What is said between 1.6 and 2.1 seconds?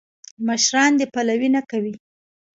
کوي.